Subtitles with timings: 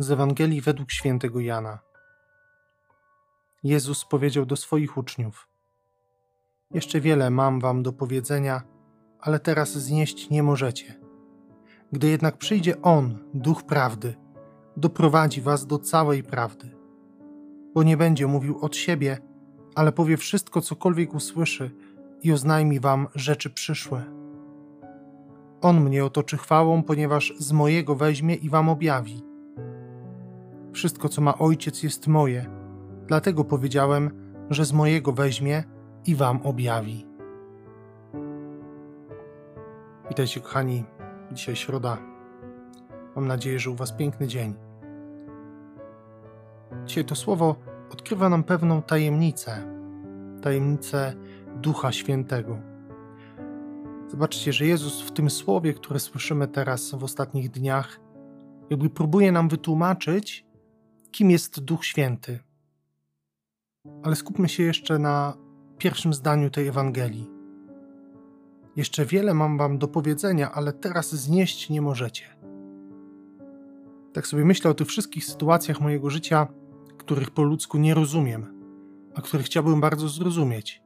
[0.00, 1.78] Z Ewangelii według świętego Jana.
[3.62, 5.48] Jezus powiedział do swoich uczniów:
[6.70, 8.62] Jeszcze wiele mam wam do powiedzenia,
[9.20, 11.00] ale teraz znieść nie możecie.
[11.92, 14.14] Gdy jednak przyjdzie On, Duch Prawdy,
[14.76, 16.76] doprowadzi was do całej prawdy.
[17.74, 19.18] Bo nie będzie mówił od siebie,
[19.74, 21.70] ale powie wszystko, cokolwiek usłyszy
[22.22, 24.04] i oznajmi wam rzeczy przyszłe.
[25.60, 29.27] On mnie otoczy chwałą, ponieważ z mojego weźmie i wam objawi.
[30.78, 32.46] Wszystko, co ma ojciec, jest moje,
[33.06, 34.10] dlatego powiedziałem,
[34.50, 35.64] że z mojego weźmie
[36.06, 37.06] i wam objawi.
[40.08, 40.84] Witajcie, kochani.
[41.32, 41.98] Dzisiaj środa.
[43.16, 44.54] Mam nadzieję, że u Was piękny dzień.
[46.86, 47.56] Dzisiaj to słowo
[47.92, 49.62] odkrywa nam pewną tajemnicę
[50.42, 51.14] tajemnicę
[51.56, 52.58] Ducha Świętego.
[54.08, 58.00] Zobaczcie, że Jezus w tym słowie, które słyszymy teraz w ostatnich dniach,
[58.70, 60.47] jakby próbuje nam wytłumaczyć,
[61.10, 62.38] kim jest Duch Święty.
[64.02, 65.36] Ale skupmy się jeszcze na
[65.78, 67.30] pierwszym zdaniu tej Ewangelii.
[68.76, 72.24] Jeszcze wiele mam wam do powiedzenia, ale teraz znieść nie możecie.
[74.12, 76.46] Tak sobie myślę o tych wszystkich sytuacjach mojego życia,
[76.98, 78.46] których po ludzku nie rozumiem,
[79.14, 80.82] a których chciałbym bardzo zrozumieć.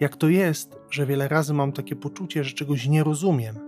[0.00, 3.58] Jak to jest, że wiele razy mam takie poczucie, że czegoś nie rozumiem,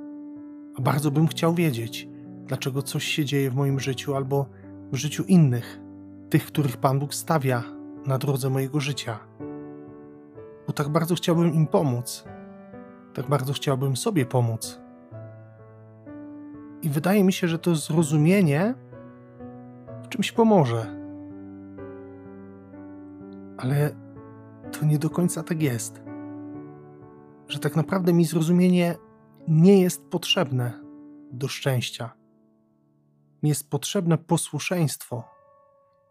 [0.77, 2.09] a bardzo bym chciał wiedzieć,
[2.47, 4.47] dlaczego coś się dzieje w moim życiu albo
[4.93, 5.81] w życiu innych,
[6.31, 7.63] tych, których Pan Bóg stawia
[8.07, 9.19] na drodze mojego życia.
[10.67, 12.25] Bo tak bardzo chciałbym im pomóc,
[13.15, 14.81] tak bardzo chciałbym sobie pomóc.
[16.83, 18.75] I wydaje mi się, że to zrozumienie
[20.03, 20.87] w czymś pomoże.
[23.57, 23.91] Ale
[24.73, 26.03] to nie do końca tak jest.
[27.49, 28.97] Że tak naprawdę mi zrozumienie
[29.49, 30.73] nie jest potrzebne
[31.33, 32.20] do szczęścia.
[33.43, 35.25] Mi jest potrzebne posłuszeństwo.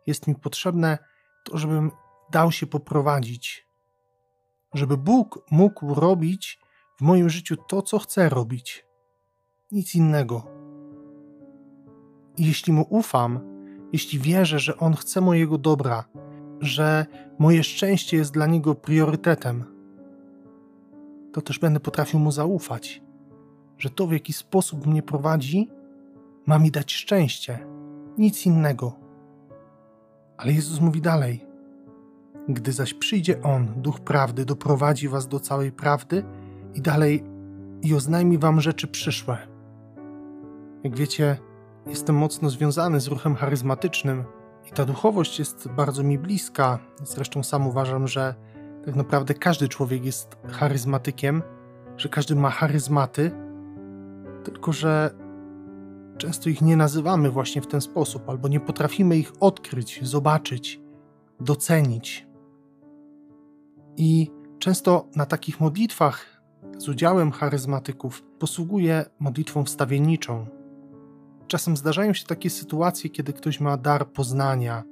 [0.07, 0.97] Jest mi potrzebne
[1.43, 1.91] to, żebym
[2.31, 3.67] dał się poprowadzić.
[4.73, 6.59] Żeby Bóg mógł robić
[6.97, 8.85] w moim życiu to, co chce robić.
[9.71, 10.47] Nic innego.
[12.37, 13.39] I jeśli mu ufam,
[13.93, 16.03] jeśli wierzę, że on chce mojego dobra,
[16.59, 17.05] że
[17.39, 19.79] moje szczęście jest dla niego priorytetem,
[21.33, 23.01] to też będę potrafił mu zaufać,
[23.77, 25.69] że to, w jaki sposób mnie prowadzi,
[26.45, 27.59] ma mi dać szczęście,
[28.17, 28.93] nic innego.
[30.37, 31.45] Ale Jezus mówi dalej:
[32.49, 36.23] Gdy zaś przyjdzie On, Duch Prawdy, doprowadzi was do całej prawdy,
[36.73, 37.23] i dalej
[37.81, 39.37] i oznajmi wam rzeczy przyszłe.
[40.83, 41.37] Jak wiecie,
[41.87, 44.23] jestem mocno związany z ruchem charyzmatycznym
[44.67, 46.79] i ta duchowość jest bardzo mi bliska.
[47.03, 48.35] Zresztą sam uważam, że
[48.85, 51.43] tak naprawdę każdy człowiek jest charyzmatykiem,
[51.97, 53.31] że każdy ma charyzmaty,
[54.43, 55.11] tylko że
[56.19, 60.81] często ich nie nazywamy właśnie w ten sposób, albo nie potrafimy ich odkryć, zobaczyć,
[61.39, 62.27] docenić.
[63.97, 66.41] I często na takich modlitwach
[66.77, 70.45] z udziałem charyzmatyków posługuje modlitwą wstawienniczą.
[71.47, 74.83] Czasem zdarzają się takie sytuacje, kiedy ktoś ma dar poznania,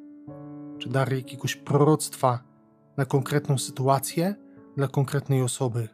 [0.77, 2.39] czy dar jakiegoś proroctwa
[2.97, 4.35] na konkretną sytuację
[4.77, 5.89] dla konkretnej osoby.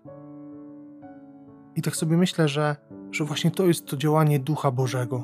[1.76, 2.76] I tak sobie myślę, że,
[3.14, 5.24] że właśnie to jest to działanie Ducha Bożego.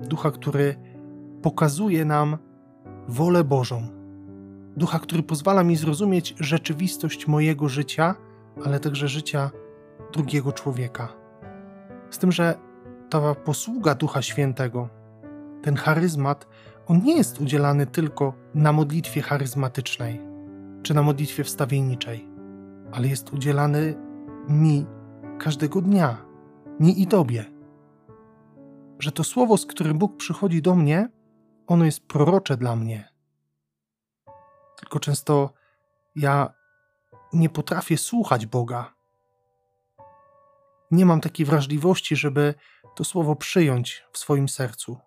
[0.00, 0.76] Ducha, który
[1.42, 2.38] pokazuje nam
[3.08, 3.82] wolę Bożą.
[4.76, 8.14] Ducha, który pozwala mi zrozumieć rzeczywistość mojego życia,
[8.64, 9.50] ale także życia
[10.12, 11.08] drugiego człowieka.
[12.10, 12.54] Z tym, że
[13.10, 14.88] ta posługa Ducha Świętego,
[15.62, 16.46] ten charyzmat,
[16.86, 20.20] on nie jest udzielany tylko na modlitwie charyzmatycznej
[20.82, 22.28] czy na modlitwie wstawienniczej,
[22.92, 23.94] ale jest udzielany
[24.48, 24.86] mi
[25.38, 26.25] każdego dnia,
[26.80, 27.44] mi i Tobie.
[28.98, 31.08] Że to słowo, z którym Bóg przychodzi do mnie,
[31.66, 33.08] ono jest prorocze dla mnie.
[34.76, 35.52] Tylko często
[36.16, 36.54] ja
[37.32, 38.96] nie potrafię słuchać Boga,
[40.90, 42.54] nie mam takiej wrażliwości, żeby
[42.96, 44.98] to słowo przyjąć w swoim sercu.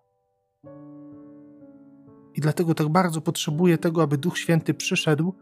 [2.34, 5.34] I dlatego tak bardzo potrzebuję tego, aby Duch Święty przyszedł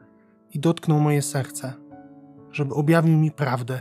[0.51, 1.73] i dotknął moje serce,
[2.51, 3.81] żeby objawił mi prawdę,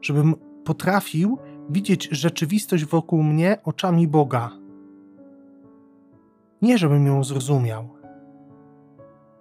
[0.00, 1.38] żebym potrafił
[1.70, 4.50] widzieć rzeczywistość wokół mnie oczami Boga.
[6.62, 7.88] Nie żebym ją zrozumiał,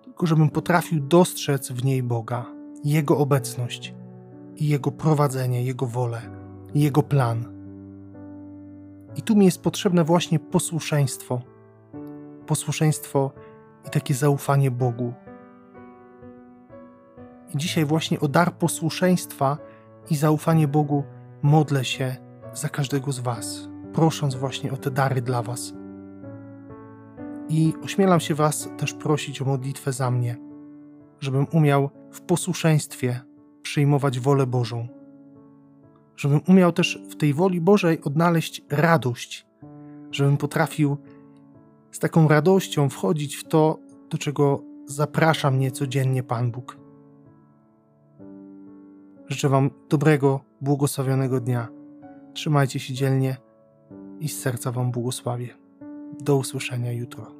[0.03, 2.45] tylko żebym potrafił dostrzec w niej Boga,
[2.83, 3.95] Jego obecność
[4.55, 6.21] i Jego prowadzenie, Jego wolę,
[6.75, 7.45] Jego plan.
[9.15, 11.41] I tu mi jest potrzebne właśnie posłuszeństwo.
[12.45, 13.31] Posłuszeństwo
[13.87, 15.13] i takie zaufanie Bogu.
[17.53, 19.57] I dzisiaj właśnie o dar posłuszeństwa
[20.09, 21.03] i zaufanie Bogu
[21.41, 22.15] modlę się
[22.53, 25.73] za każdego z Was, prosząc właśnie o te dary dla Was,
[27.49, 30.37] I ośmielam się Was też prosić o modlitwę za mnie,
[31.19, 33.21] żebym umiał w posłuszeństwie
[33.61, 34.87] przyjmować wolę Bożą,
[36.15, 39.47] żebym umiał też w tej woli Bożej odnaleźć radość,
[40.11, 40.97] żebym potrafił
[41.91, 43.79] z taką radością wchodzić w to,
[44.09, 46.86] do czego zaprasza mnie codziennie Pan Bóg.
[49.29, 51.67] Życzę Wam dobrego, błogosławionego dnia.
[52.33, 53.37] Trzymajcie się dzielnie
[54.19, 55.49] i z serca Wam błogosławię.
[56.21, 57.36] Do usłyszenia jutro.